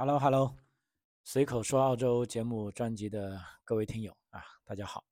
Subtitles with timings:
[0.00, 0.54] Hello，Hello，
[1.24, 5.04] 随口说澳洲节目专辑的各位听友啊，大家好。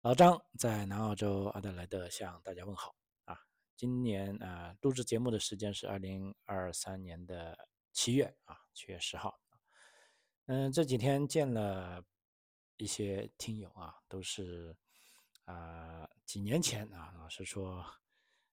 [0.00, 2.92] 老张在南澳洲阿德莱德向大家问好
[3.24, 3.38] 啊。
[3.76, 7.56] 今年啊，录制节目的时间是二零二三年的
[7.92, 9.38] 七月啊，七月十号。
[10.46, 12.02] 嗯，这几天见了
[12.78, 14.76] 一些听友啊，都是
[15.44, 17.86] 啊几年前啊，老实说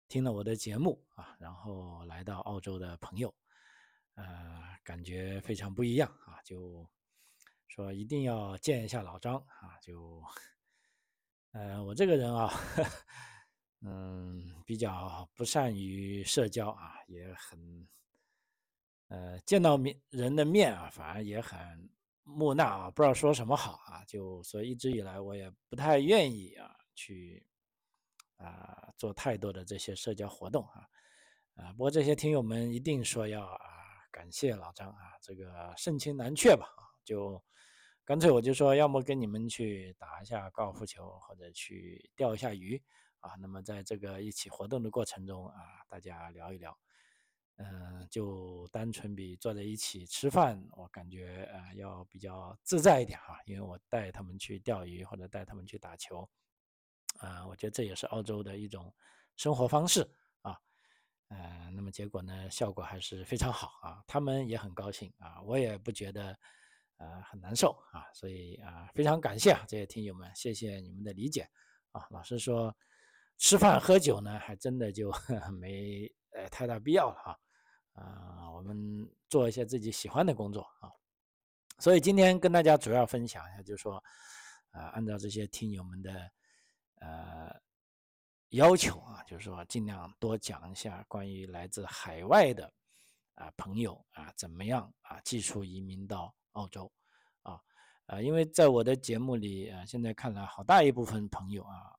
[0.07, 3.33] 听了我的节目啊，然后来到澳洲的朋友。
[4.15, 6.85] 呃，感觉非常不一样啊，就
[7.67, 10.21] 说一定要见一下老张啊，就，
[11.53, 12.51] 呃，我这个人啊，
[13.81, 17.87] 嗯，比较不善于社交啊，也很，
[19.07, 21.89] 呃，见到面人的面啊，反而也很
[22.23, 27.45] 木讷啊，不知道说什么好啊，就所以一直以来我也不太愿意啊去
[28.35, 30.87] 啊做太多的这些社交活动啊，
[31.55, 33.70] 啊，不过这些听友们一定说要啊。
[34.11, 37.41] 感谢老张啊，这个盛情难却吧啊，就
[38.03, 42.81] 干脆我就说，要么跟你们去打一下高尔夫球，或者去钓一下鱼
[43.19, 43.35] 啊。
[43.39, 45.55] 那么在这个一起活动的过程中啊，
[45.87, 46.77] 大家聊一聊，
[47.55, 53.39] 嗯，就单纯比坐在一起吃饭，我感觉啊要比较自在一点哈。
[53.45, 56.29] 因为我带他们去钓鱼或者带他们去打球，
[57.19, 58.93] 啊，我觉得这也是澳洲的一种
[59.37, 60.05] 生活方式。
[61.33, 66.37] 呃，那么结果呢，效果还是非常好啊，他们也很高兴啊，我也不觉得
[66.97, 71.47] 呃很难受啊，所以啊，非常感谢啊这些听友们，谢谢你们的理解
[71.93, 72.05] 啊。
[72.09, 72.75] 老实说，
[73.37, 75.09] 吃饭喝酒呢，还真的就
[75.57, 77.37] 没呃太大必要了啊。
[77.93, 80.91] 啊，我们做一些自己喜欢的工作啊。
[81.79, 84.03] 所以今天跟大家主要分享一下，就是说，
[84.71, 86.31] 啊，按照这些听友们的
[86.95, 87.61] 呃。
[88.51, 92.71] 要求啊，就是说尽量多讲一下关于来自海外的
[93.35, 96.91] 啊朋友啊怎么样啊技术移民到澳洲
[97.43, 97.57] 啊
[98.07, 101.95] 啊，因为在我的节目里啊，现在看来好大一部分朋友啊，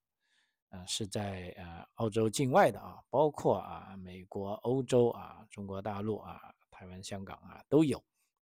[0.69, 6.39] 呃是在呃澳洲境外的啊，包括啊美国、欧洲啊、中国大陆啊、
[6.71, 7.97] 台湾、香港啊都有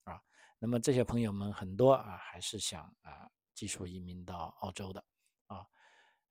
[0.05, 0.21] 啊。
[0.59, 5.03] 那么这些朋友们很多啊还是想啊技术移民到澳洲的
[5.47, 5.67] 啊。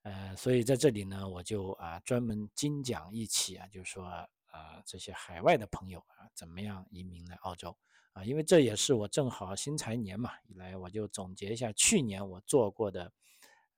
[0.06, 4.28] 呃，所以在这里呢，我就啊专门精讲一期啊，就是说啊
[4.84, 7.76] 这些海外的朋友啊，怎么样移民来澳洲
[8.12, 8.22] 啊？
[8.24, 13.12] 因为这也是我正好新财年嘛，以来我就总结一下去年我做过的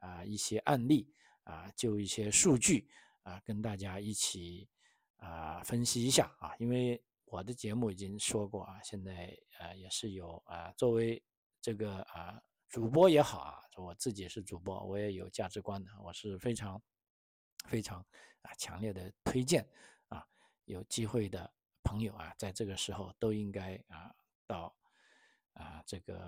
[0.00, 1.10] 啊一些案例
[1.44, 2.90] 啊，就一些数据
[3.22, 4.68] 啊，跟大家一起
[5.16, 6.54] 啊分析一下啊。
[6.58, 11.22] 因为我的节目已经说过啊，现在呃也是有啊作为
[11.62, 12.38] 这个啊。
[12.68, 16.80] 主播也好啊，我自己是主播，我也有价值观的，我是非常
[17.66, 18.04] 非常
[18.42, 19.66] 啊强烈的推荐
[20.08, 20.22] 啊，
[20.66, 21.50] 有机会的
[21.82, 24.14] 朋友啊，在这个时候都应该啊
[24.46, 24.76] 到
[25.54, 26.18] 啊这个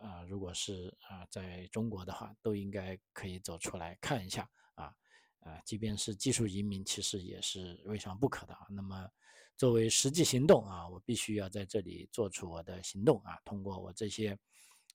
[0.00, 4.94] 啊，如果是啊在中国的话，都应该可以走出来看一下啊
[5.40, 8.66] 啊，即便是技术移民，其实也是未尝不可的啊。
[8.70, 9.06] 那么
[9.54, 14.38] 作为实际行动啊，我必须要在这里做出我的行动啊，通过我这些。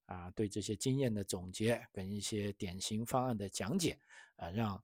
[0.06, 4.00] 啊，对这些经验的总结跟一些典型方案的讲解，
[4.36, 4.84] 啊，让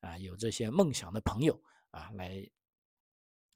[0.00, 2.48] 啊有这些梦想的朋友啊来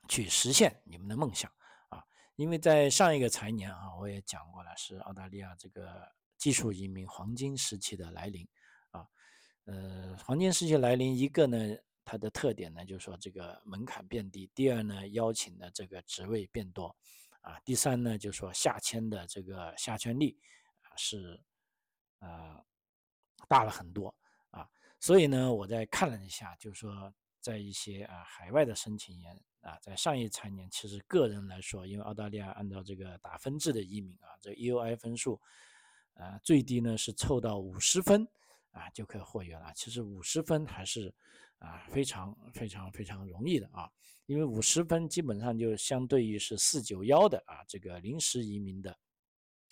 [0.08, 1.48] 去实现你们的梦想
[1.88, 8.46] 啊，因为在上一个财年啊，我也讲过了，是澳大利亚这个技术移民黄金时期的来临
[8.90, 9.06] 啊，
[9.66, 16.94] 呃，黄金时期来临，一个呢，它的特点呢，就是说这个门槛变低；第二呢，邀请的这个职位变多；
[17.42, 20.36] 啊，第三呢，就是说下签的这个下签率。
[20.96, 21.40] 是，
[22.18, 22.64] 呃，
[23.48, 24.14] 大了很多
[24.50, 24.68] 啊，
[24.98, 35.40] 所以呢，我在看了一下，就是说，在一些啊海外的申请人啊，在上一财年，其实个人来说，因为澳大利亚按照这个打分制的移民啊，这 EUI 分数，
[36.14, 38.26] 呃，最低呢是凑到五十分
[38.72, 39.72] 啊就可以获约了。
[39.74, 41.14] 其实五十分还是
[41.58, 43.90] 啊非常非常非常容易的啊，
[44.26, 48.98] 因为五十分基本上就相对于是四九幺的啊这个临时移民的。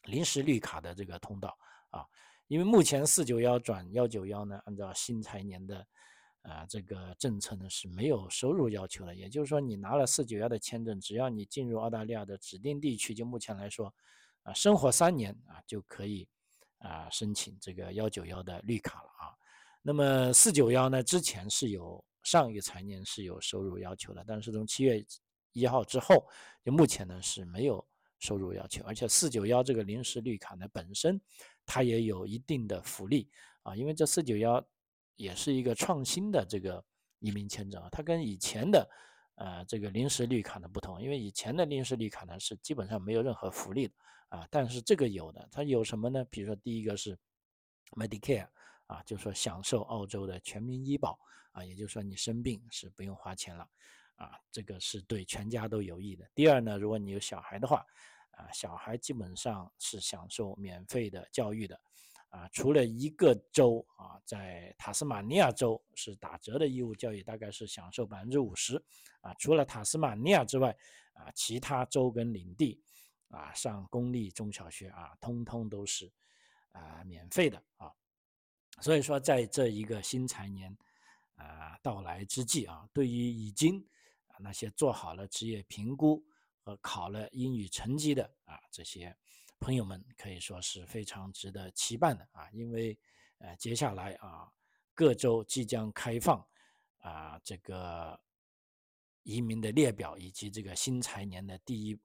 [0.05, 1.57] 临时绿卡的这个通道
[1.91, 2.05] 啊，
[2.49, 5.87] 因为目前四九幺转幺九幺呢，按照新财年的
[6.43, 13.93] 啊这个政策呢是没有收入要求的，也就是说你拿了四九幺的签证，只要你进入澳大利亚的指定地区，就目前来说
[14.43, 16.29] 啊生活三年啊就可以
[16.79, 19.33] 啊申请这个幺九幺的绿卡了啊。
[19.81, 25.03] 那么四九幺呢之前是有上一个财年是有收入要求的，但是从七月
[25.53, 26.27] 一号之后，
[26.63, 27.87] 就目前呢是没有。
[28.25, 31.21] 收入要求，而且四九幺这个临时绿卡呢，本身
[31.67, 33.29] 它也有一定的福利
[33.65, 34.67] 啊，因为这四九幺
[35.17, 36.83] 也是一个创新的这个
[37.19, 38.91] 移民签证啊，它跟以前的
[39.35, 43.95] 呃这个临时绿卡的不同，因为以前的临时绿卡呢是基本上没有任何福利的
[44.31, 46.25] 啊，但是这个有的，它有什么呢？
[46.31, 47.15] 比如说第一个是
[47.91, 48.49] Medicare
[48.87, 51.19] 啊，就是说享受澳洲的全民医保
[51.53, 53.69] 啊，也就是说你生病是不用花钱了
[54.17, 56.27] 啊，这个是对全家都有益的。
[56.35, 57.85] 第二呢，如果你有小孩的话
[58.37, 61.81] 啊，小孩基本上是享受免费的教育的。
[62.31, 68.77] 啊，除了一个州啊，在塔斯马尼亚州是打折的义务教育，大概是享受百分之五十。
[69.21, 70.77] 啊，除了塔斯马尼亚之外，
[71.13, 72.83] 啊，其他州跟领地，
[73.29, 76.13] 啊，上公立中小学啊，通通都是
[76.73, 77.93] 啊免费的啊。
[78.81, 80.77] 所以说，在这一个新财年
[81.37, 83.79] 啊到来之际啊，对于已经
[84.27, 86.21] 啊那些做好了职业评估
[86.65, 89.17] 和考了英语成绩的啊这些。
[89.61, 92.99] 朋友们可以说是非常值得期盼的啊，因为
[93.39, 94.53] 呃接下来啊
[94.95, 96.47] 各州即将开放
[96.99, 98.21] 啊这个
[99.23, 101.99] 移民的列表以及这个新财年的第一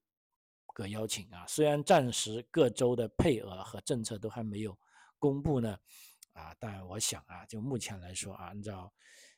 [0.73, 4.77] 个邀请啊，虽然暂时各州的配额和政策都还没有
[5.17, 5.77] 公布呢
[6.31, 8.93] 啊，但我想啊就目前来说啊，按照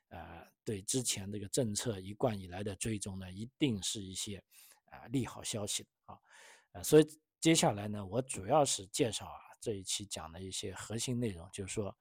[0.09, 4.43] 呃对之前这个政策一贯以来的追踪呢，一定是一些
[4.91, 6.15] 啊利好消息啊，
[6.73, 7.07] 呃所以。
[7.41, 11.97] 接下来呢，我主要是介绍啊这一期讲的一些核心内容，就是说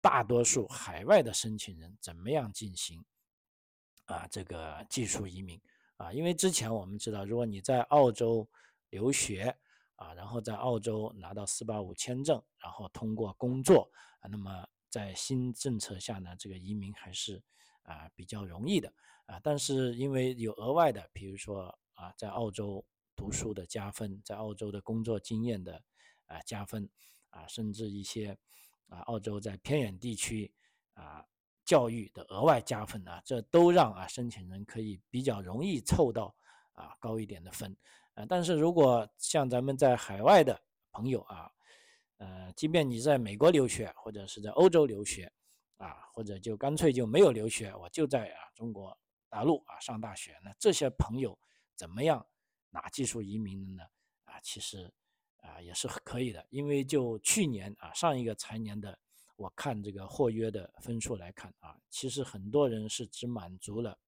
[0.00, 3.04] 大多数海外的申请人怎么样进行
[4.04, 5.60] 啊这个技术移民
[5.96, 8.48] 啊，因为之前我们知道，如果你在澳洲
[8.90, 9.52] 留学
[9.96, 13.90] 啊，然后在澳洲拿到四八五签证，然后通过工作，
[14.30, 17.42] 那么在新政策下呢，这个移民还是
[17.82, 18.94] 啊比较容易的
[19.26, 22.82] 啊，但是因为有额外的，比如说啊在澳洲。
[23.16, 25.82] 读书的加分，在澳洲的工作经验的
[26.24, 26.88] 啊加分
[27.28, 28.34] 啊，甚至一些
[28.88, 30.50] 啊澳洲在偏远地区
[30.94, 31.22] 啊
[31.62, 36.34] 教育的额外加分啊，这都让啊申请人可以比较容易凑到
[36.72, 37.76] 啊高一点的分
[38.14, 38.24] 啊。
[38.26, 40.58] 但是如果像咱们在海外的
[40.90, 41.52] 朋友啊，
[42.16, 45.30] 呃，即便你在美国留学或者是在欧洲留学
[45.76, 48.98] 啊，或者就干脆就没有留学，我就在啊中国
[49.28, 51.38] 大陆啊上大学，那这些朋友
[51.80, 52.26] 怎么样？
[52.68, 53.82] 拿技术移民的呢？
[54.24, 54.92] 啊，其实
[55.38, 58.98] 啊也是可以的，因为就去年啊上一个财年的，
[59.34, 63.98] 我看这个获约的分数来看啊，其实很多人是只满足了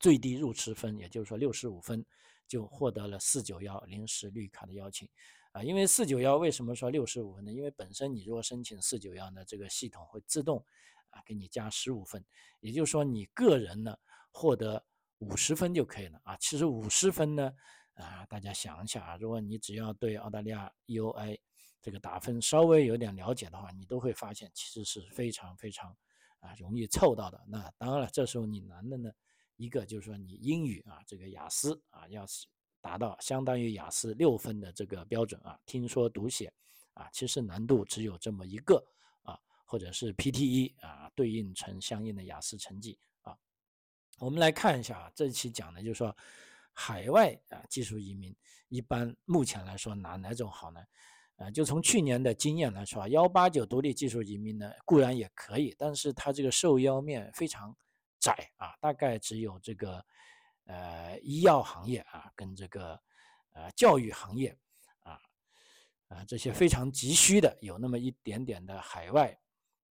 [0.00, 2.04] 最低入池分，也就是说六十五分，
[2.48, 5.08] 就获得了四九幺临时绿卡的邀请
[5.52, 5.62] 啊。
[5.62, 7.52] 因为四九幺为什么说六十五分呢？
[7.52, 10.58] 因为本身你如果申请四九幺呢，这个系统会自动
[11.10, 12.24] 啊给你加十五分，
[12.58, 13.96] 也就是说你个人呢
[14.32, 14.84] 获得。
[15.20, 16.36] 五十分就可以了啊！
[16.38, 17.52] 其实五十分呢，
[17.94, 21.38] 啊，大家想一下啊，如果你只要对澳大利亚 EOI
[21.82, 25.94] 这个打分稍微有点了解的话，你都会发现其实是非常非常
[26.38, 27.38] 啊容易凑到的。
[27.46, 29.10] 那当然了，这时候你难的呢，
[29.56, 32.46] 一个就是说你英语啊，这个雅思啊，要是
[32.80, 36.50] 达到相当于雅思六分的这个标准啊，听说读写
[36.94, 38.82] 啊，其实难度只有这么一个
[39.22, 42.98] 啊，或者是 PTE 啊，对应成相应的雅思成绩。
[44.20, 46.14] 我们来看一下啊，这一期讲的就是说，
[46.74, 48.36] 海外啊技术移民
[48.68, 50.80] 一般目前来说哪哪种好呢？
[51.36, 57.74] 啊，就从去年的经验来说啊，幺八九独立技术移民呢固然也可以，但是它这个受邀面非常
[58.18, 60.04] 窄啊，大概只有这个
[60.66, 63.00] 呃医药行业啊跟这个
[63.52, 64.54] 呃教育行业
[64.98, 65.18] 啊
[66.08, 69.34] 啊这些非常急需的有那么一点点的海外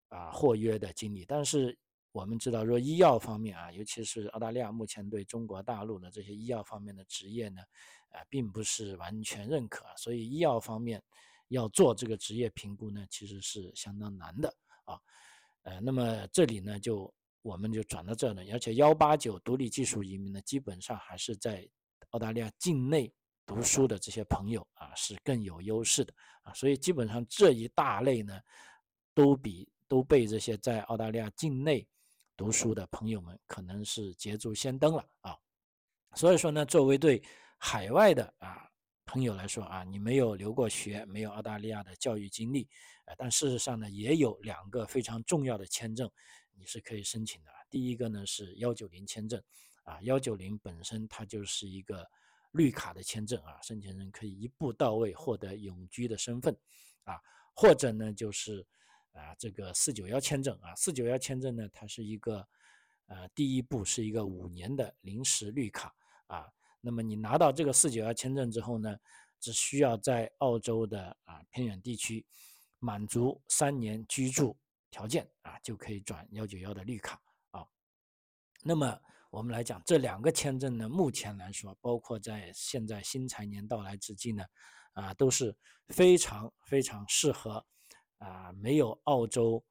[0.10, 1.76] 啊获约的经历，但是。
[2.12, 7.62] 我们知道，说医药方面啊，尤其是澳大利亚目前对中国大陆的这些医药方面的职业呢，
[8.10, 11.02] 啊，并不是完全认可，所以医药方面
[11.50, 14.52] 要做这个职业评估呢，其实是相当难的
[14.86, 15.00] 啊。
[15.62, 17.14] 呃，那么这里呢，就
[17.44, 21.70] 我们就转到这了，而且幺八九独立技术移民呢，基本上还是在
[22.10, 23.14] 澳大利亚境内
[23.46, 26.12] 读书的这些朋友啊，是更有优势的
[26.42, 28.42] 啊，所以基本上这一大类呢，
[29.14, 31.88] 都比都被这些在澳大利亚境内。
[32.40, 35.38] 读书的朋友们可能是捷足先登了啊，
[36.16, 37.22] 所以说呢，作为对
[37.58, 38.66] 海外的啊
[39.06, 42.66] 朋友来说啊，你没有留过学，没有澳大利亚的教育经历，
[43.08, 46.10] 呃，但事实上呢，也有两个非常重要的签证
[46.54, 47.52] 你是可以申请的。
[47.70, 49.44] 第一个呢是幺九零签证，
[49.84, 52.10] 啊，幺九零本身它就是一个
[52.52, 56.58] 绿卡的签证啊，申请人可以一步到位获得永居的身份，
[57.04, 57.20] 啊，
[57.54, 58.66] 或者呢就是。
[59.14, 62.48] 啊，这个四九幺签证啊，四九幺签证呢，它是一个，
[63.08, 65.94] 呃，第一步是一个五年的临时绿卡
[66.28, 66.48] 啊。
[66.82, 68.98] 那么你拿到这个四九幺签证之后呢，
[69.40, 72.26] 只需要在澳洲的啊偏远地区
[72.80, 74.58] 满足三年居住
[74.90, 77.68] 条件啊，就可以转幺九幺的绿卡啊。
[78.64, 78.98] 那么
[79.30, 84.46] 我们来讲这两个签证呢，目前来说，包括在现在新财年到来之际呢，
[84.94, 85.56] 啊，都是
[85.90, 87.66] 非常非常适合
[88.20, 89.62] 啊没有澳洲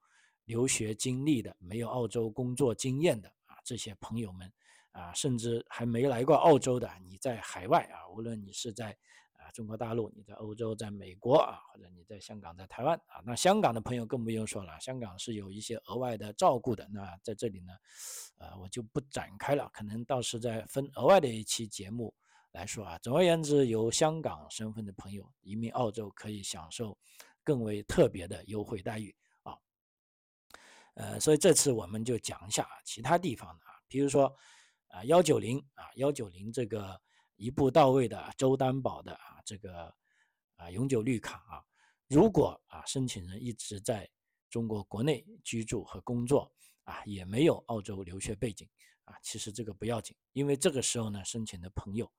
[0.45, 4.51] 留学经历的、没有澳洲工作经验的啊这些朋友们
[4.91, 8.91] 啊，甚至还没来过澳洲的，你在海外啊，无论你是在
[9.33, 9.49] 啊。
[9.53, 16.87] 中国大陆，你在欧洲，在美国啊，或者你在香港，在台湾啊，那香港的朋友更不用说了，香港是有一些额外的照顾的。
[16.91, 17.73] 那在这里呢，
[18.37, 22.13] 呃，我就不展开了，可能到时再分额外的一期节目
[22.51, 22.97] 来说啊。
[22.99, 26.97] 总而言之，有香港身份的朋友移民澳洲可以享受
[27.43, 29.57] 更为特别的优惠待遇啊。
[30.95, 34.35] 呃，所以这次我们就讲一下其他地方的啊，比如说
[34.87, 36.99] 啊幺九零啊幺九零这个。
[37.41, 39.95] 一步到位的周担保的啊，这个
[40.57, 41.63] 啊永久绿卡啊，
[42.09, 44.09] 如果啊申请人一直在
[44.49, 46.51] 中国国内居住和工作
[46.83, 48.67] 啊，也没有澳洲留学背景
[49.05, 52.11] 啊，其实这个不要紧，因为这个时候呢，申请的朋友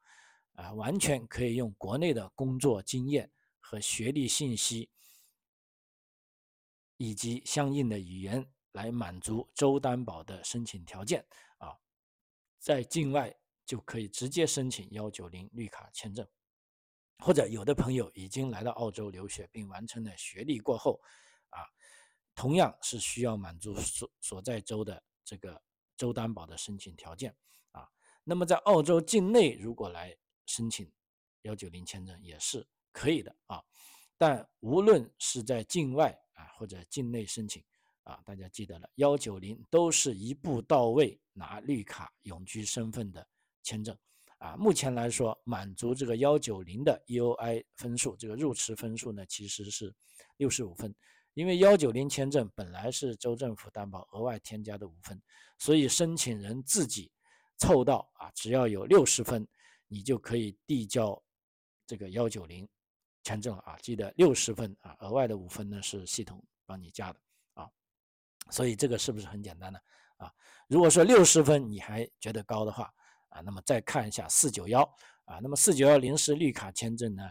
[0.55, 4.89] 啊，完全可以用国内的工作经验和学历信息，
[7.01, 11.27] 以及相应的语言来满足州担保的申请条件
[11.57, 11.75] 啊，
[12.59, 13.35] 在境外。
[13.67, 16.27] 就可以直接申请幺九零绿卡签证，
[17.19, 21.01] 或者有的朋友已经来到澳洲留学并完成了学历过后，
[21.51, 21.63] 啊，
[22.35, 25.63] 同样是需要满足所所在州的这个
[25.97, 27.33] 州担保的申请条件
[27.71, 27.89] 啊。
[28.25, 30.17] 那么在澳洲境内如果来
[30.47, 30.93] 申请
[31.43, 33.63] 幺九零签证也是可以的啊。
[34.19, 37.63] 但无论是在境外啊或者境内申请
[38.03, 43.27] 啊，大家记得了，幺九零都是一步到位拿绿卡永居身份的。
[43.63, 43.95] 签证
[44.39, 49.95] 啊，目前来说，满足这个幺九零的 EOI 分数，这个入池分数呢，其实是
[50.39, 50.93] 六十五分。
[51.35, 55.21] 因为幺九零签证本来是州政府担保额外添加的五分，
[55.59, 57.13] 所以申请人自己
[57.59, 59.47] 凑到啊，只要有六十分，
[59.87, 61.23] 你就可以递交
[61.87, 62.67] 这个幺九零
[63.23, 63.77] 签证啊。
[63.83, 67.21] 记得六十分啊，额外的五分呢是系统帮你加的
[67.55, 67.69] 啊。
[68.51, 69.79] 所以这个是不是很简单呢？
[70.17, 70.33] 啊，
[70.69, 72.93] 如果说六十分你还觉得高的话，
[73.31, 74.83] 啊，那么再看一下四九幺
[75.25, 77.25] 啊，那么四九幺临时绿卡签证呢，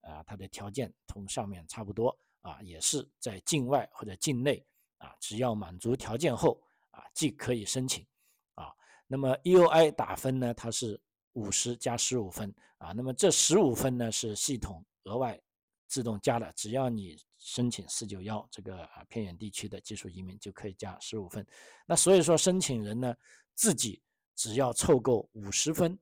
[0.00, 4.64] 啊，它的条件同上面差不多啊，也是在境外或者境内
[4.96, 8.06] 啊，只要满足条件后啊，即可以申请
[8.54, 8.72] 啊。
[9.06, 10.98] 那么 EOI 打分呢，它是
[11.34, 15.40] 五十加十五分啊，那么这十五分呢是系统额外
[15.88, 21.46] 自动加的，只要你申请四九幺这个啊偏远地区的技术移民就可以加十五分。
[21.86, 23.14] 那所以说申请人呢
[23.54, 24.02] 自己。
[24.34, 25.96] 只要凑够五十分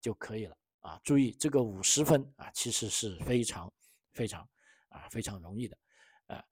[0.00, 1.00] 就可以了啊！
[1.02, 3.70] 注意这个五十分啊，其实是非常
[4.12, 4.48] 非常
[4.88, 5.76] 啊非常容易的，
[6.28, 6.42] 呃。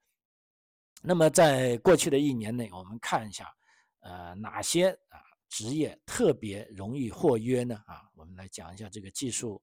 [1.00, 3.48] 那么在过去的一年内，我们看一下，
[4.00, 7.80] 呃，哪些啊职业特别容易获约呢？
[7.86, 9.62] 啊，我们来讲一下这个技术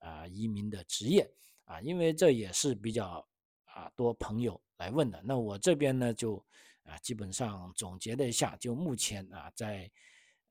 [0.00, 1.28] 啊移民的职业
[1.70, 3.26] 啊，因为这也是比较
[3.64, 5.22] 啊多朋友来问的。
[5.24, 6.36] 那我这边呢就
[6.82, 9.90] 啊基本上总结了一下，就目前啊在。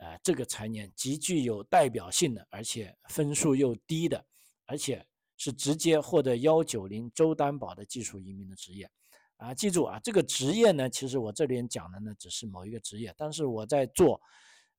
[0.02, 4.26] 呃，这个财年极具有代表性的，而且分数又低的，
[4.66, 8.90] 而且是直接获得幺九零州担保的技术移民的职业，
[9.36, 14.22] 啊，记住啊，这个职业呢，其实我这边讲的呢，只是某一个职业，但是我在做，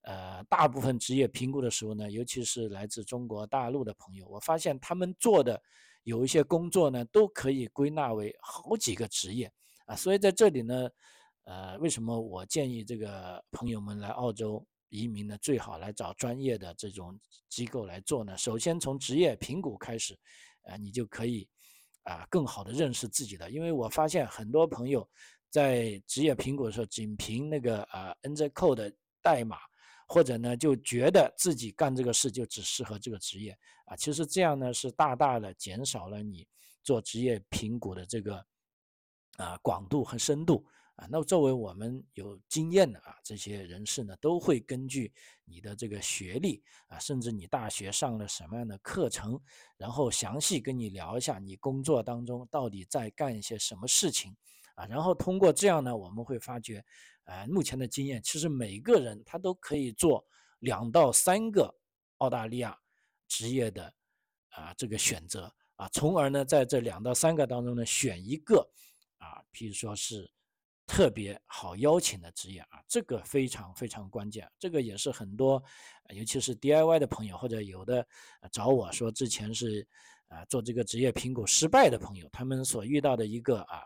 [0.04, 5.62] 呃，大部分职业评估的时候呢，尤其是来自中国大陆的朋友，我发现他们做的
[6.02, 9.52] 有一些工作呢，都可以归纳为好几个职业，
[9.87, 10.88] 啊，所以在这里呢，
[11.45, 14.64] 呃，为什么我建议这个朋友们来澳洲？
[14.92, 17.16] 移民呢，最好来找专业的这种
[17.49, 18.37] 机构来做呢。
[18.37, 20.19] 首先从职业评估开始，
[20.62, 21.49] 啊，你就可以
[22.02, 23.49] 啊更好的认识自己的。
[23.49, 25.09] 因为我发现很多朋友
[25.49, 28.92] 在职业评估的时候，仅凭那个啊 NZ Code 的
[29.23, 29.59] 代码，
[30.12, 33.95] 或者呢就觉得自己干这个事就只适合这个职业啊。
[33.95, 36.45] 其实这样呢是大大的减少了你
[36.83, 38.45] 做职业评估的这个
[39.37, 40.67] 啊广度和深度。
[40.97, 45.11] 啊，那作为我们有经验的啊这些人士呢，都会根据
[45.47, 49.40] 你的这个学历啊，甚至你大学上了什么样的课程，
[49.79, 54.37] 然后详细跟你聊一下你工作当中到底在干一些什么事情
[54.75, 56.85] 啊，然后通过这样呢，我们会发觉，
[57.30, 60.25] 哎，目前的经验其实每个人他都可以做
[60.58, 61.75] 两到三个
[62.18, 62.76] 澳大利亚
[63.28, 63.92] 职业的
[64.49, 68.68] 啊这个选择啊，从而呢在这两到三个当中呢选一个
[69.18, 70.30] 啊，譬如说是。
[70.92, 74.50] 特别好邀请的职业啊，这个非常非常关键。
[74.58, 75.62] 这个也是很多，
[76.08, 78.04] 尤其是 DIY 的朋友，或者有的
[78.50, 79.87] 找我说之前是
[80.26, 83.84] 啊做这个职业评估失败的朋友，他们所遇到的一个啊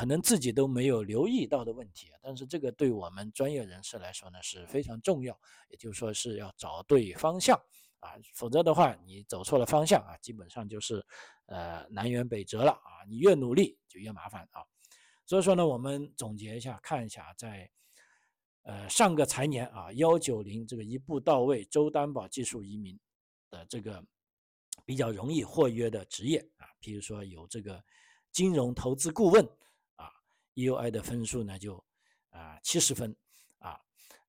[0.00, 5.38] 可能自己都没有留意到的问题，但是这个对我们专业人士来说呢是非常重要，
[5.68, 7.54] 也就是说是要找对方向
[7.98, 11.04] 啊，否则的话你走错了方向啊，基本上就是
[11.48, 14.62] 呃南辕北辙了啊，你越努力就越麻烦啊。
[15.26, 17.70] 所以说呢，我们总结一下，看一下在
[18.62, 22.98] 呃上个财年啊幺九零这个一步到位周担保技术移民
[23.50, 24.02] 的这个
[24.86, 27.84] 比较容易获约的职业啊，比如说有这个
[28.32, 29.46] 金融投资顾问。
[30.60, 31.82] EUI 的分数呢就
[32.30, 33.16] 啊七十分
[33.58, 33.80] 啊，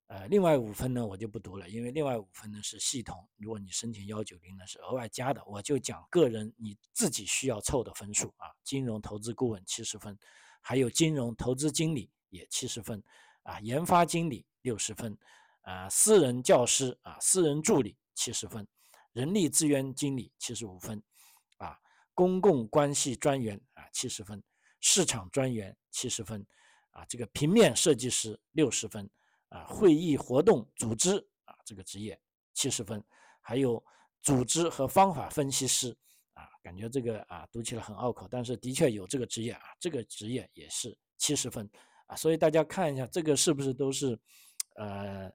[0.07, 8.47] 呃另外五分呢我就不读了，因为另外五分呢是系统，如果你申请幺九零呢是额外加的，我就讲个人你自己需要凑的分数啊。
[8.63, 10.17] 金融投资顾问七十分，
[10.61, 13.03] 还有金融投资经理也七十分
[13.43, 15.17] 啊，研发经理六十分
[15.61, 18.67] 啊，私人教师啊，私人助理七十分，
[19.13, 21.01] 人力资源经理七十五分
[21.57, 21.77] 啊，
[22.13, 24.41] 公共关系专员啊七十分。
[24.81, 26.45] 市场专员七十分，
[26.89, 29.09] 啊，这个平面设计师六十分，
[29.49, 32.19] 啊，会议活动组织啊这个职业
[32.53, 33.01] 七十分，
[33.39, 33.81] 还有
[34.21, 35.95] 组织和方法分析师，
[36.33, 41.69] 啊，感觉这个啊读起来很拗口，但是的确有这个职业啊，这个职业也是七十分，
[42.07, 44.19] 啊，所以大家看一下这个是不是都是，
[44.75, 45.31] 呃，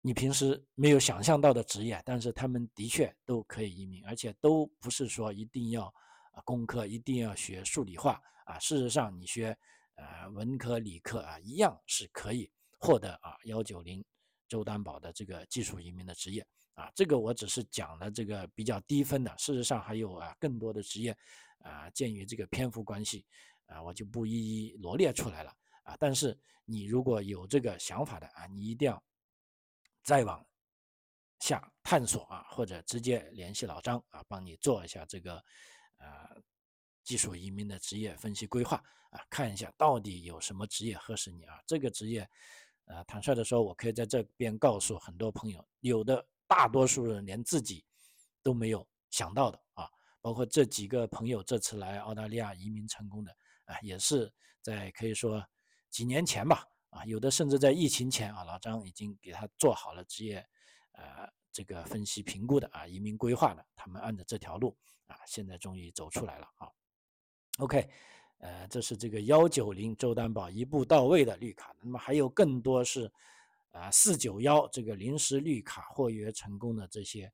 [0.00, 5.86] 你平时没有想象到的职业，但是他们的确都可以移民，而且都不是说一定要
[6.32, 8.22] 啊工科一定要学数理化。
[8.48, 9.54] 啊，事实上，你学
[9.96, 14.02] 呃文科、理科啊，一样是可以获得啊幺九零
[14.48, 16.90] 周担保的这个技术移民的职业啊。
[16.94, 21.14] 这个我只是讲了这个比较低分的，事实上还有啊更多的职业
[21.58, 21.90] 啊。
[21.90, 23.26] 鉴于这个篇幅关系
[23.66, 25.94] 啊，我就不一一罗列出来了啊。
[26.00, 29.02] 但是你如果有这个想法的啊，你一定要
[30.02, 30.42] 再往
[31.40, 35.36] 下探索啊，或者直接联系老张啊，帮你做一下这个
[35.98, 36.34] 啊。
[37.08, 38.76] 技术移民的职业分析规划
[39.08, 41.58] 啊，看一下到底有什么职业合适你啊？
[41.66, 42.28] 这个职业，
[42.84, 47.82] 呃，坦率的说，我可以在这边告诉很多朋友，有的大多数人连自己
[48.42, 49.88] 都没有想到的啊。
[50.20, 53.34] 包括这几个朋友这次来澳大利亚移民成功的
[53.64, 55.42] 啊，也是在可以说
[55.88, 60.46] 几年前吧啊，有的甚至在疫情前啊，老张已经给他做好了职业
[60.92, 66.68] 呃这个分析评估的啊，移民规划的，他们按照这条路啊，现在终于走出来了啊。
[67.58, 67.90] OK，
[68.38, 73.10] 呃，这是这个幺九零周担保一步到位的绿卡，那么还有更多是
[73.72, 77.24] 啊四九幺这个临时绿卡获约成功的这些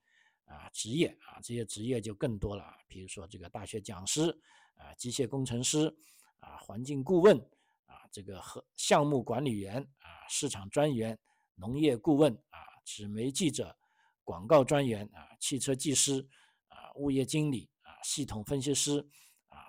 [0.47, 4.31] 啊职业啊，这些职业就更多了，比如说这个大学讲师
[4.77, 5.95] 啊、机械工程师
[6.41, 7.39] 啊、环境顾问
[7.85, 11.19] 啊、这个和项目管理员啊、市场专员、
[11.55, 13.77] 农业顾问啊、纸媒记者、
[14.25, 16.27] 广告专员啊、汽车技师
[16.69, 19.07] 啊、物业经理啊、系统分析师。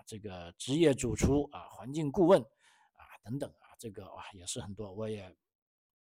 [0.05, 5.35] 这个职业主厨啊，环境顾问啊，等等啊，这个哇也是很多，我也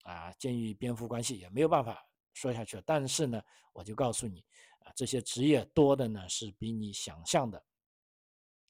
[0.04, 2.84] 啊，鉴于蝙蝠关系也没有办法说下去了。
[2.86, 4.44] 但是呢，我就告诉你
[4.80, 7.64] 啊，这些职业多的呢是比你想象的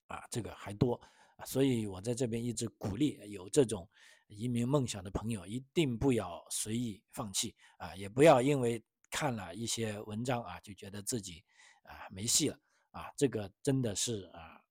[0.05, 1.01] 啊这个还多
[1.37, 3.89] 啊，所以我在这边一直鼓励有这种
[4.27, 11.43] 移民梦想的朋友，一定不要随意放弃啊，也不要因为看了一些文章啊，就觉得自己
[11.81, 12.59] 啊没戏了
[12.91, 14.62] 啊，这个真的是啊。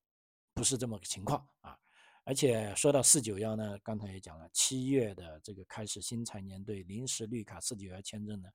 [0.63, 1.77] 不是这么个情况啊，
[2.23, 8.49] 而且说到四九幺呢，刚才也讲了，七月的这个开始新财年对临时绿卡四九幺签证呢，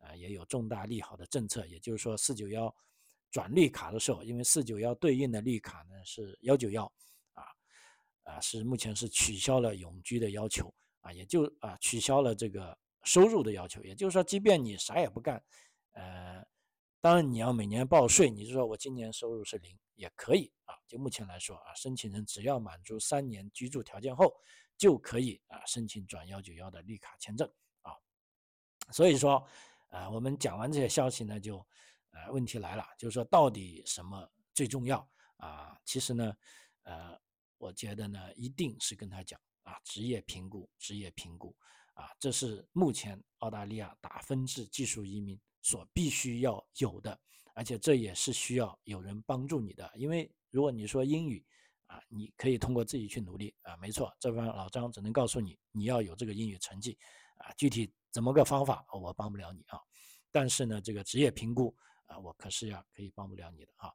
[0.00, 1.64] 呃，也有重大利好的政策。
[1.66, 2.70] 也就是说，四九幺
[3.30, 6.84] 转绿卡的时候，因为四九幺对应的绿卡呢是幺九幺，
[7.32, 7.42] 啊
[8.24, 13.82] 啊是目前是取消了永居的要求啊，也就啊取消了这个收入的要求。
[13.82, 15.42] 也就是说，即便你啥也不干，
[15.92, 16.44] 呃。
[17.00, 20.52] 当然，你要每年报税，你就说我今年收入是零也可以。
[20.86, 24.32] 就目前来说啊，申请人只要满足三年居住条件后，
[24.76, 27.50] 就可以啊申请转幺九幺的绿卡签证
[27.82, 27.92] 啊。
[28.92, 29.46] 所以说，
[29.90, 31.58] 呃，我们讲完这些消息呢，就
[32.10, 35.78] 呃问题来了，就是说到底什么最重要啊？
[35.84, 36.36] 其实呢，
[36.82, 37.18] 呃，
[37.58, 41.56] 我觉得呢，一定是跟他讲啊，职业评估，职业评估
[41.94, 45.40] 啊，这是目前澳大利亚打分制技术移民。
[45.62, 47.18] 所必须要有的，
[47.52, 49.90] 而且这也是需要有人帮助你的。
[49.96, 51.44] 因为如果你说英语
[51.86, 56.98] 啊，你可以通过自己去努力啊，没错，这方老张只能告诉你，你要有这个英语成绩
[57.34, 59.78] 啊，具体怎么个方法，我帮不了你啊。
[60.30, 63.92] 但是呢，这个职业评估啊，我可是要可以帮不了你的啊，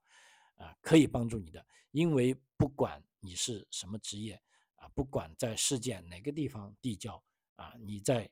[0.58, 4.40] 啊，可以帮助你的，因为不管你是什么职业
[4.76, 7.24] 啊，不管在世界哪个地方地窖
[7.56, 8.30] 啊，你在。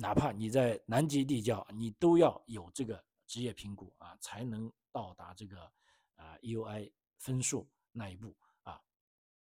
[0.00, 5.68] 哪怕你在南极地窖，你都要有这个职业评估啊，才能到达这个
[6.18, 8.78] 啊 UI 分数那一步啊。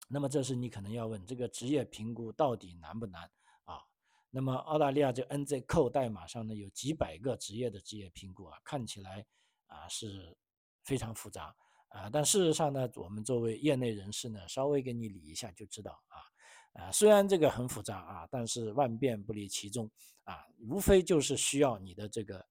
[0.08, 3.30] 那么这是你可能要问这个职业评估到底难不难
[3.64, 3.82] 啊？
[4.30, 9.26] 那么澳大利亚这 NZ Code 代码上呢有几百个职业的职业评估啊，看起来
[9.66, 10.36] 啊是
[10.84, 11.54] 非常复杂
[11.88, 19.90] 啊，但事实上呢，我们作为业内人士呢，稍微给你理一下就知道啊啊，虽然这个很复杂啊，但是万变不离其宗
[20.22, 22.46] 啊，无非就是需要你的这个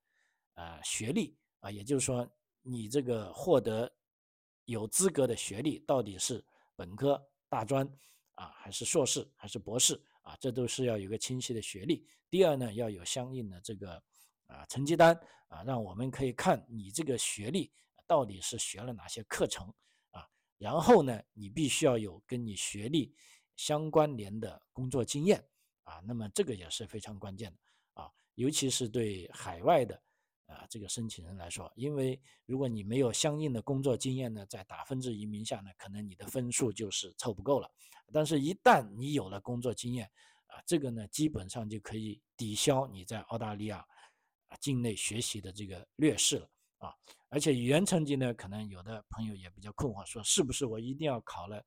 [0.55, 2.29] 呃学历啊，也就是说
[2.61, 3.89] 你这个获得
[4.69, 7.85] 有资格的学历到底是本科、大专
[8.35, 10.01] 啊，还是硕士，还是博士。
[10.21, 12.05] 啊，这都是要有个清晰的学历。
[12.29, 13.95] 第二呢，要有相应的这个
[14.45, 17.71] 啊成绩单啊，让我们可以看你这个学历
[18.05, 19.73] 到底是学了哪些课程
[20.11, 20.29] 啊。
[20.59, 23.11] 然后呢，你必须要有跟你学历
[23.55, 25.43] 相关联的工作经验
[25.81, 25.99] 啊。
[26.05, 27.57] 那么这个也是非常关键的
[28.03, 29.99] 啊，尤其是对海外的
[30.49, 37.71] 啊这个申请人来说，因为如果你没有相应的工作经验呢，在打分制移民下呢，可能你的分数就是凑不够了。
[38.11, 40.09] 但是，一旦你有了工作经验，
[40.47, 43.85] 啊，这个呢，基本上就可以抵消你在澳大利亚
[44.59, 46.95] 境内学习的这个劣势了啊。
[47.29, 51.63] 而且语言成绩呢，可能有的朋友也比较困惑，说是不是我一定要考了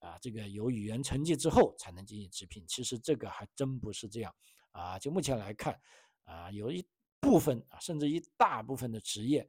[0.00, 2.62] 啊这个有语言成绩之后才能进行直聘？
[2.68, 4.34] 其实这个还真不是这样
[4.72, 4.98] 啊。
[4.98, 5.80] 就目前来看，
[6.24, 6.86] 啊，有一
[7.20, 9.48] 部分啊，甚至一大部分的职业，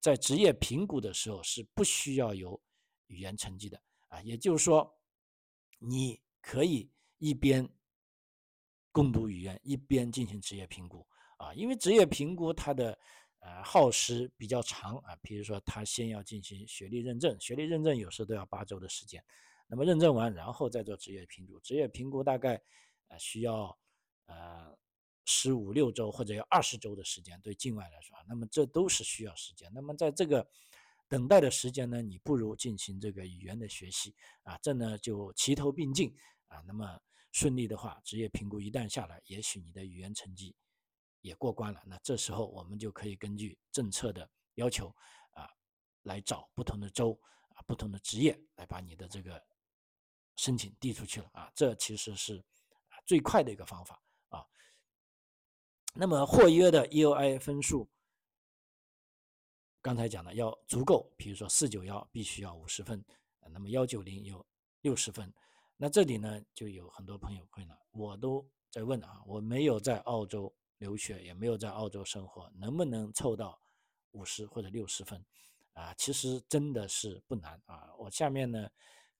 [0.00, 2.60] 在职业评估的时候是不需要有
[3.06, 4.20] 语言成绩的啊。
[4.22, 4.94] 也就是说。
[5.80, 7.64] 你可以一边
[8.90, 11.06] 攻读语言，一边进行职业评估
[11.36, 12.98] 啊，因为职业评估它的
[13.38, 19.24] 呃耗时比较长啊，比如说他先要进行学历认证，学历认证有时都要八周的时间，
[19.68, 22.60] 那么认证完然后再做职业评估，职业评估大概
[23.06, 23.78] 呃需要
[24.26, 24.76] 呃
[25.28, 30.48] 十五六周或者要二十周的时间，对境外来说，那么这都是需要时间，那么在这个。
[31.10, 36.14] 等待的时间呢，你不如进行这个语言的学习啊，这呢就齐头并进
[36.48, 36.62] 啊。
[36.66, 37.00] 那么
[37.32, 40.54] 顺利的话，职业评估一旦下来，也许你的语言成绩
[41.22, 41.82] 也过关了。
[41.86, 44.94] 那这时候我们就可以根据政策的要求
[45.32, 45.48] 啊，
[46.02, 47.18] 来找不同的州
[47.54, 49.42] 啊、不同的职业来把你的这个
[50.36, 51.50] 申请递出去了啊。
[51.54, 52.36] 这其实是
[52.90, 54.44] 啊最快的一个方法啊。
[55.94, 57.88] 那么获约的 EOI 分数。
[59.80, 63.02] 刚才讲的要足够，比如说四九幺必须要五十分，
[63.50, 64.44] 那么幺九零有
[64.82, 65.32] 六十分，
[65.76, 73.58] 那这里呢就有很多朋友会了，我都在问啊，我没有在澳洲留学，也没有在澳洲生活，能不能凑到
[74.10, 75.24] 五十或者六十分？
[75.72, 77.94] 啊，其实真的是不难啊。
[77.96, 78.68] 我下面呢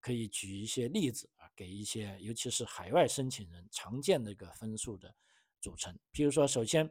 [0.00, 5.14] 可以举一些例子啊，给一些尤其是海外申请人常见的一个分数的
[5.60, 5.96] 组成。
[6.12, 6.86] 譬如说，首先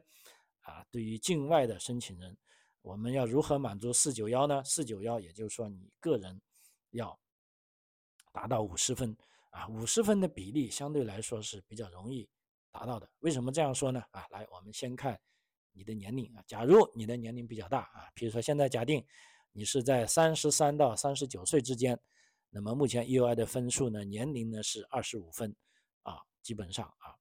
[0.60, 2.36] 啊，对于境外的申请人。
[2.80, 4.62] 我们要如何满足四九幺呢？
[4.64, 6.40] 四九幺，也就是说你个人
[6.90, 7.18] 要
[8.32, 9.14] 达到五十分
[9.50, 12.26] 啊，五十分的比例相对来说是比较容易
[12.70, 13.10] 达到的。
[13.18, 14.02] 为什么这样说呢？
[14.12, 15.20] 啊，来，我们先看
[15.72, 16.42] 你的年龄啊。
[16.46, 19.04] 假如你的年龄比较大啊，比如说现在假定
[19.52, 21.98] 你是在三十三到三十九岁之间，
[22.48, 25.54] 那么目前 EUI 的分数呢，年龄呢是二十五分
[26.04, 27.18] 啊，基本上啊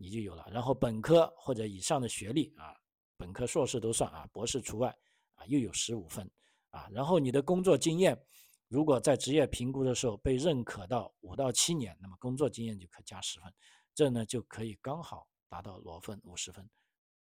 [0.00, 0.48] 你就有了。
[0.50, 2.74] 然后本科或者以上的学历啊。
[3.16, 4.88] 本科、硕士都算啊，博士除外
[5.34, 6.26] 啊，又有十五分
[6.70, 6.88] 啊。
[6.90, 8.18] 然后你的工作经验，
[8.66, 13.52] 如果在职业评估的时候被认可到五到七年，那么工作经验就可加十分，
[13.94, 16.66] 这呢就可以刚好达到裸分五十分，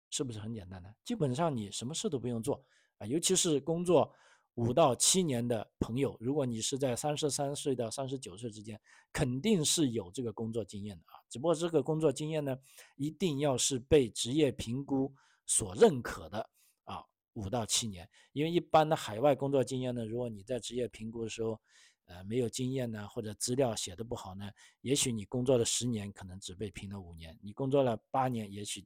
[0.09, 0.93] 是不是很简单呢？
[1.05, 2.61] 基本上你什么事都不用做
[2.97, 4.13] 啊，尤其是工作
[4.55, 8.79] 五到七年的朋友，如果你是在三十三岁到三十九岁之间，
[9.13, 11.19] 肯定是有这个工作经验的啊。
[11.29, 12.57] 只不过这个工作经验呢，
[12.95, 15.13] 一定要是被职业评估。
[15.47, 16.49] 所认可的
[16.85, 21.61] 啊，五到七年，因为一般的海外工作经验呢，如果你在职业评估的时候，
[22.05, 24.49] 呃，没有经验呢，或者资料写的不好呢，
[24.81, 28.83] 也许你工作了十年，可能只被评了五年；你工作了八年，也许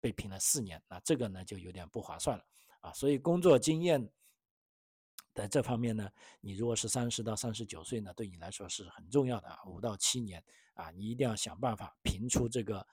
[0.00, 2.44] 被评了四年，那这个呢就有点不划算了
[2.82, 2.92] 啊。
[2.92, 4.08] 所以工作经验
[5.36, 10.42] 在这方面呢，你如果是三十到三十九岁呢，对你来说是很重要的啊，五到七年
[10.74, 12.84] 啊，你一定要想办法评出这个。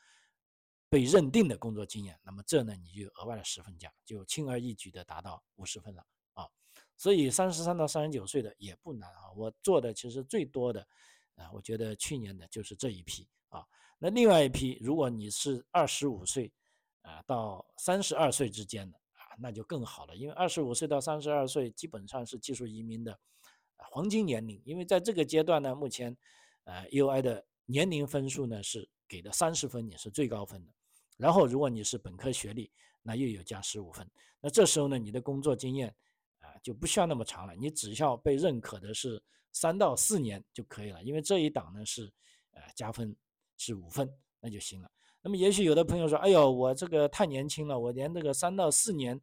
[0.89, 6.47] 被认定的工作经验，那么这呢，你就额外的十分加，就轻而易举的达到五十分了啊。
[6.97, 9.31] 所以三十三到三十九岁的也不难啊。
[9.35, 10.87] 我做的其实最多的
[11.33, 13.65] 啊，我觉得去年的就是这一批啊。
[13.97, 16.53] 那另外一批，如果你是二十五岁
[17.01, 19.01] 啊到三十二岁之间的，
[19.39, 23.19] 那就更好了，因为二十五岁到三十二岁基本上是技术移民的
[23.77, 26.15] 黄金年龄，因为在这个阶段呢，目前
[26.63, 30.71] 呃 UI 的年龄分数呢是给的三十分，也是最高分的。
[31.17, 34.09] 然后，如果你是本科学历，那又有加十五分。
[34.39, 35.93] 那这时候呢，你的工作经验
[36.39, 42.11] 啊，就不需要那么长了，你只需要被认可的是三到四年就可以了，因为这一档呢是
[42.51, 43.15] 呃加分
[43.57, 44.89] 是五分，那就行了。
[45.25, 49.19] 那么也许有的朋友说，哎呦，我这个太年轻了，我连这个三到四年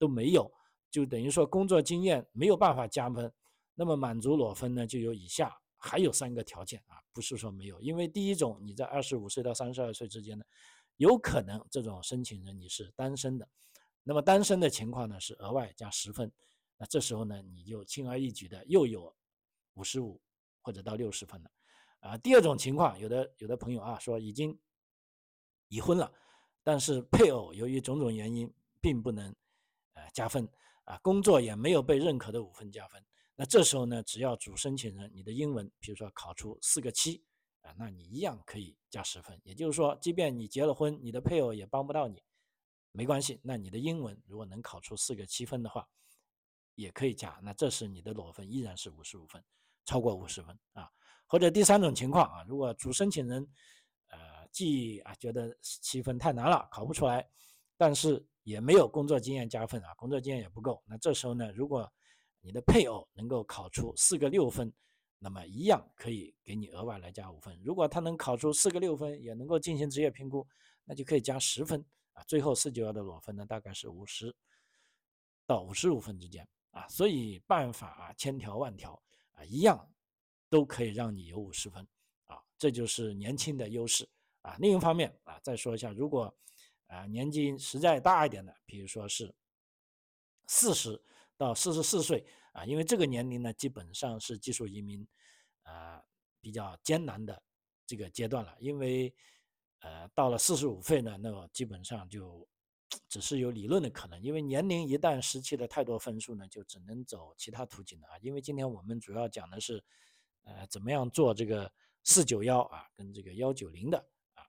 [0.00, 0.50] 都没有，
[0.90, 3.32] 就等于说工作经验没有办法加分。
[3.76, 10.44] 那么满足裸分呢，就有以下还有三个条件啊，不是说没有，因为第一种你在二十五岁到三十二岁之间呢，
[10.96, 13.48] 有可能这种申请人你是单身的，
[14.02, 16.32] 那么单身的情况呢是额外加十分，
[16.78, 19.14] 那这时候呢你就轻而易举的又有
[19.74, 20.20] 五十五
[20.62, 21.50] 或者到六十分了
[22.00, 22.18] 啊。
[22.18, 24.58] 第二种情况，有的有的朋友啊说已经。
[25.68, 26.12] 已婚了，
[26.62, 29.34] 但是配偶由于种种原因并不能，
[29.94, 30.48] 呃加分
[30.84, 33.04] 啊，工作也没有被认可的五分加分。
[33.34, 37.24] 那这时候呢，只要主申请人你的英文，比如说考出四个七
[37.62, 39.40] 啊，那你一样可以加十分。
[39.42, 42.22] 也就是说，即便你结了婚，你的配偶也帮不到你，
[42.92, 43.40] 没关系。
[43.42, 45.88] 那你的英文如果能考出四个七分的话，
[46.76, 47.40] 也可以加。
[47.42, 49.42] 那这时你的裸分依然是五十五分，
[49.84, 50.88] 超过五十分啊。
[51.26, 53.48] 或者第三种情况啊，如果主申请人。
[54.54, 57.28] 既啊觉得七分太难了，考不出来，
[57.76, 60.80] 但是也没有工作经验加分啊，工作经验也不够。
[60.86, 61.92] 那这时候呢，如果
[62.40, 64.72] 你的配偶能够考出四个六分，
[65.18, 67.58] 那么一样可以给你额外来加五分。
[67.64, 70.46] 如果他能考出四个六分，也能够进行职业评估，
[70.84, 72.22] 那就可以加十分啊。
[72.28, 74.32] 最后四九幺的裸分呢，大概是五十
[75.46, 76.86] 到五十五分之间啊。
[76.86, 79.90] 所以办法啊千条万条啊，一样
[80.48, 81.84] 都可以让你有五十分
[82.26, 82.38] 啊。
[82.56, 84.08] 这就是年轻的优势。
[84.44, 86.32] 啊，另一方面啊，再说一下，如果
[86.86, 89.34] 啊年纪实在大一点的，比如说是
[90.46, 91.02] 四十
[91.38, 95.08] 到四十四岁啊，因为这个年龄呢，基本上是技术移民
[95.62, 96.04] 啊
[96.42, 97.42] 比较艰难的
[97.86, 99.14] 这个阶段了，因为
[99.80, 102.46] 呃到了四十五岁呢，那么基本上就
[103.08, 108.18] 只是有理论的可能，因为年龄一旦失去了太多分数呢，就只能走其他途径了啊。
[108.20, 109.82] 因为今天我们主要讲的是
[110.42, 114.06] 呃怎么样做这个四九幺啊跟这个幺九零的。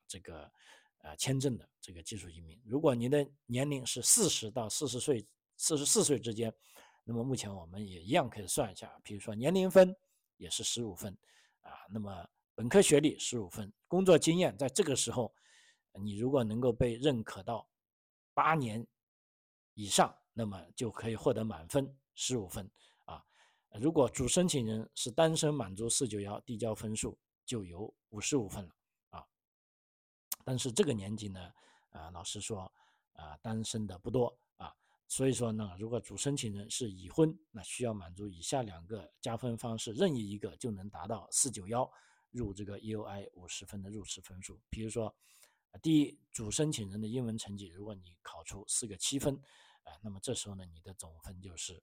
[0.08, 0.52] 这个
[1.00, 5.26] 呃签证的这个技术移民，如果您的年龄是四十到四十岁、
[5.58, 6.54] 四十四岁之间，
[7.04, 9.96] 那么目前我们也一样可以算一下，比如说年龄分
[10.38, 11.16] 也是十五分
[11.62, 15.34] 啊，那么本科学历十五分，工作经验在这个时候，
[15.94, 17.68] 你如果能够被认可到
[18.34, 18.86] 八年
[19.76, 22.70] 以上，那么就可以获得满分十五分
[23.06, 23.24] 啊。
[23.80, 28.75] 如果主申请人是单身，满足四九幺递交分数就有五十五分了。
[30.46, 31.52] 但是这个年纪呢，
[31.90, 32.72] 啊，老实说，
[33.14, 34.74] 啊，单身的不多啊，
[35.08, 41.92] 所以说呢，如果主申请人是已婚，那需要满足以下两个加分方式，任意一个就能达到四九幺
[42.30, 44.62] 入这个 EUI 五十分的入池分数。
[44.70, 45.14] 比如说，
[45.82, 49.36] 第一，主申请人的英文成绩，如果你考出四个七分，
[49.84, 51.82] 啊，那么这时候呢，你的总分就是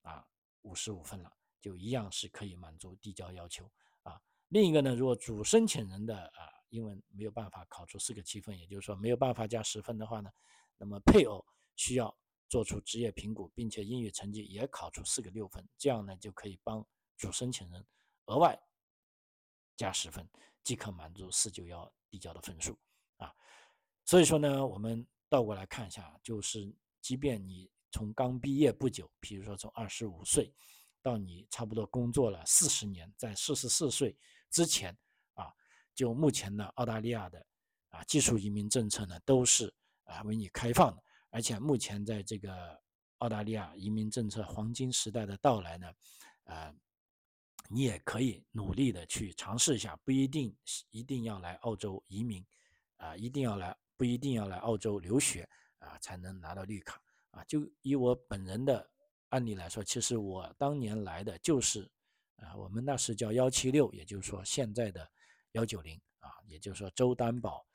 [0.00, 0.24] 啊
[0.62, 3.70] 五十五分了，就一样是可以满足递交要求
[4.02, 4.18] 啊。
[4.48, 10.30] 另一个呢，如果主申请人的啊英文没有办法考出四个七分，也就是说没有办法加十分的话呢，
[10.76, 11.44] 那么配偶
[11.76, 12.14] 需要
[12.48, 17.86] 做出职业评估，并且英语成绩也考出四个六分，这样呢就可以帮主申请人
[18.26, 18.58] 额外
[19.76, 20.28] 加十分，
[20.62, 22.78] 即可满足四九幺递交的分数
[23.16, 23.34] 啊。
[24.04, 30.52] 所以说呢，我们倒过来看一下，就是即便你从刚毕业不久，比如说从二十五岁
[31.02, 34.16] 到你差不多工作了四十年，在四十四岁
[34.50, 34.96] 之前。
[35.98, 37.44] 就目前呢，澳大利亚的
[37.88, 42.80] 啊技术移民政策呢都是啊为你开放的，而且目前在这个
[43.16, 45.92] 澳大利亚移民政策黄金时代的到来呢，
[46.44, 46.72] 呃，
[47.68, 50.56] 你也可以努力的去尝试一下，不一定
[50.90, 52.46] 一定要来澳洲移民，
[52.98, 55.48] 啊，一定要来不一定要来澳洲留学
[55.80, 57.42] 啊才能拿到绿卡啊。
[57.42, 58.88] 就以我本人的
[59.30, 61.90] 案例来说，其实我当年来的就是
[62.36, 65.10] 啊我们那时叫幺七六，也就是说现在的。
[65.52, 67.66] 幺九零啊，也就是说州担保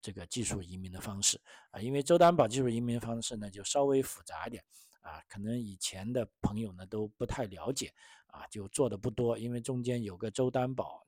[0.00, 4.64] 这个技术移民的方式啊，因为州担保技术移民方式呢就稍微复杂一点
[5.00, 7.92] 啊，可能以前的朋友呢都不太了解
[8.28, 11.06] 啊，就做的不多，因为中间有个州担保，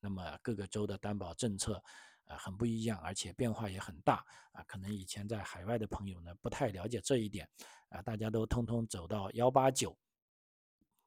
[0.00, 1.82] 那么各个州的担保政策
[2.24, 7.48] 啊很不一样，而且变化也很大啊，可能以前在海外的朋友呢不太了解这一点
[7.90, 9.96] 啊，大家都通通走到幺八九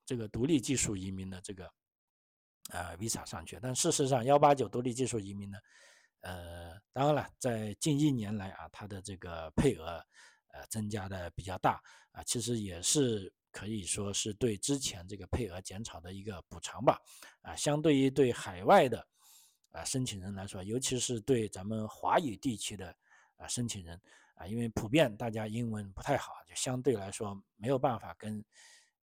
[0.05, 1.71] 这个独立技术移民的这个。
[2.69, 5.57] 呃，visa 上去，但事实上，幺八九独立技术移民呢，
[6.21, 10.03] 呃，当然了，在近一年来啊，它的这个配额
[10.53, 16.99] 呃增加的比较大啊，其实也是可以说是对之前这个配额减少的一个补偿吧。
[17.41, 19.07] 啊，相对于对海外的
[19.71, 22.93] 啊申请人来说，尤其是对咱们华语地区的
[23.37, 23.99] 啊申请人
[24.35, 28.43] 啊，因为普遍大家英文不太好，就相对来说没有办法跟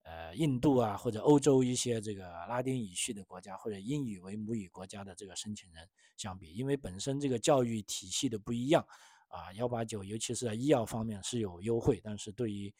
[0.04, 5.86] 呃印度啊或者欧洲一些这个拉丁语系的国家或者英语为母语国家的这个申请人
[6.16, 8.86] 相比，因为本身这个教育体系的不一样
[9.28, 12.72] 啊，幺八九尤其是在医药方面是有优惠，但是对于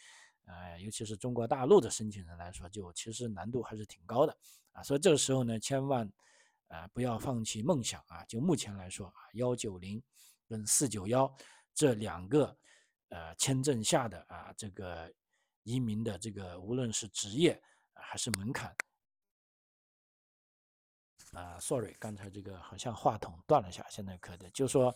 [0.46, 4.36] 呃尤其是中国大陆的申请人来说，就其实难度还是挺高的
[4.72, 6.10] 啊，所以这个时候呢，千万
[6.68, 10.02] 啊不要放弃梦想啊，就目前来说啊，幺九零
[10.46, 11.34] 跟四九幺
[11.74, 12.56] 这两个。
[13.10, 15.12] 呃，签证下的啊，这个
[15.64, 17.60] 移民的这个，无论是职业
[17.92, 18.74] 还是门槛，
[21.32, 24.94] 啊，sorry，刚才这个好像话筒断了下，现在可的，就说，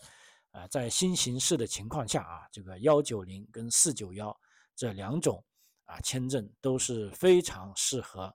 [0.51, 4.35] 啊，在新形势的情况下啊，这个幺九零跟四九幺
[4.75, 5.43] 这两种
[5.85, 8.33] 啊签证都是非常适合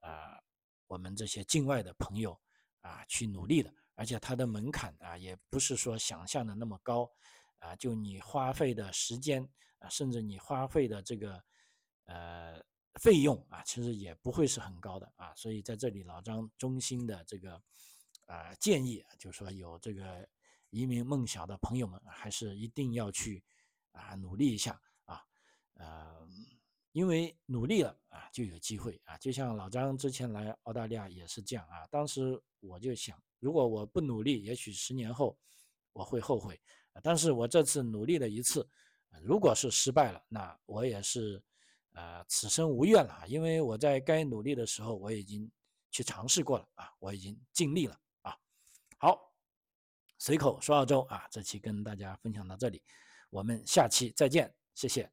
[0.00, 0.38] 啊
[0.86, 2.38] 我们这些境外的朋友
[2.80, 7.08] 啊去努力的，而且它的门槛啊也不是说想象的那么高。
[7.60, 9.42] 啊，就你花费的时间
[9.78, 11.42] 啊，甚至你花费的这个
[12.04, 12.62] 呃
[13.00, 15.34] 费用啊，其实也不会是很高的啊。
[15.34, 17.60] 所以在这里，老张衷心的这个
[18.26, 20.28] 啊建议，就是说有这个
[20.70, 23.42] 移民梦想的朋友们，还是一定要去
[23.92, 25.22] 啊努力一下啊，
[25.74, 26.26] 呃，
[26.92, 29.16] 因为努力了啊就有机会啊。
[29.18, 35.36] 就像老张之前来澳大利亚也是这样啊，当时我就想，如果我不努力，也许十年后
[35.92, 36.60] 我会后悔。
[37.02, 38.64] 但是我这次努力了一次，
[39.20, 41.42] 如果是失败了，那我也是，
[41.94, 45.50] 呃，此生无怨了，因为我在该努力的时候我已经
[45.90, 48.36] 去尝试过了啊，我已经尽力了啊。
[48.98, 49.32] 好，
[50.18, 52.82] 随口说澳洲啊，这期跟大家分享到这里，
[53.30, 55.10] 我们下期再见，谢谢。